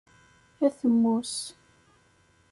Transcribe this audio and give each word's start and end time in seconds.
Atemmu-s. 0.65 1.35